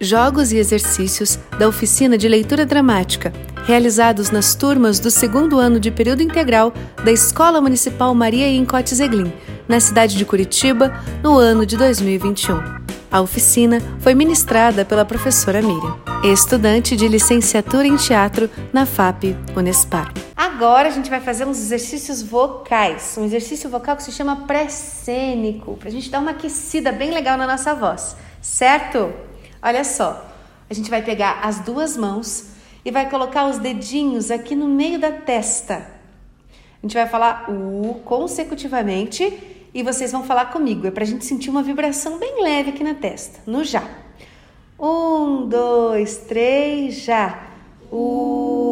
[0.00, 3.32] jogos e exercícios da oficina de leitura dramática,
[3.66, 6.72] realizados nas turmas do segundo ano de período integral
[7.04, 9.30] da Escola Municipal Maria Incote Zeglin,
[9.68, 12.80] na cidade de Curitiba, no ano de 2021.
[13.12, 20.14] A oficina foi ministrada pela professora Miriam, estudante de licenciatura em teatro na FAP Unespar.
[20.34, 25.76] Agora a gente vai fazer uns exercícios vocais, um exercício vocal que se chama pré-cênico,
[25.76, 29.12] para a gente dar uma aquecida bem legal na nossa voz, certo?
[29.62, 30.26] Olha só,
[30.68, 32.50] a gente vai pegar as duas mãos
[32.84, 35.86] e vai colocar os dedinhos aqui no meio da testa.
[36.82, 39.38] A gente vai falar U consecutivamente
[39.74, 40.86] e vocês vão falar comigo.
[40.86, 43.40] É para a gente sentir uma vibração bem leve aqui na testa.
[43.46, 43.86] No já.
[44.78, 47.46] Um, dois, três, já.
[47.92, 48.70] U.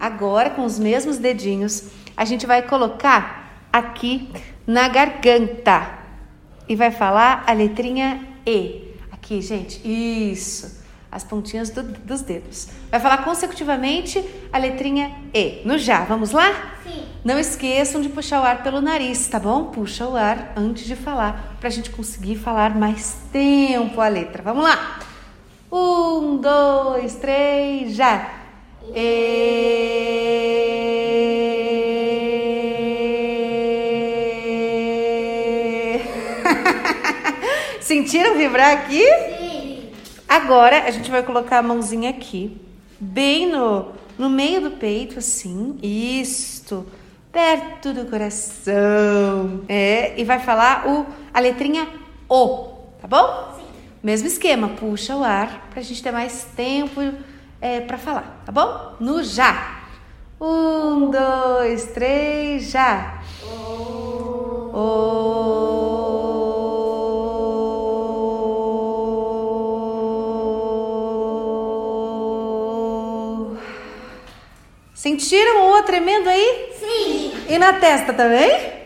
[0.00, 4.30] Agora, com os mesmos dedinhos, a gente vai colocar aqui
[4.66, 5.96] na garganta
[6.68, 8.94] e vai falar a letrinha E.
[9.12, 10.84] Aqui, gente, isso.
[11.10, 12.68] As pontinhas do, dos dedos.
[12.90, 15.62] Vai falar consecutivamente a letrinha E.
[15.64, 16.74] No já, vamos lá?
[16.82, 17.04] Sim.
[17.24, 19.66] Não esqueçam de puxar o ar pelo nariz, tá bom?
[19.66, 24.42] Puxa o ar antes de falar, pra gente conseguir falar mais tempo a letra.
[24.42, 25.00] Vamos lá?
[25.72, 28.30] Um, dois, três, já.
[28.94, 29.95] E...
[37.86, 39.00] Sentiram vibrar aqui?
[39.38, 39.90] Sim.
[40.28, 42.60] Agora a gente vai colocar a mãozinha aqui,
[42.98, 45.78] bem no, no meio do peito, assim.
[45.80, 46.84] Isto.
[47.30, 49.60] Perto do coração.
[49.68, 51.86] É, e vai falar o, a letrinha
[52.28, 53.54] O, tá bom?
[53.56, 53.62] Sim.
[54.02, 57.00] Mesmo esquema, puxa o ar pra gente ter mais tempo
[57.60, 58.96] é, para falar, tá bom?
[58.98, 59.82] No já.
[60.40, 63.22] Um, dois, três, já.
[63.44, 65.05] O...
[74.96, 76.70] Sentiram o tremendo aí?
[76.80, 77.32] Sim.
[77.50, 78.85] E na testa também?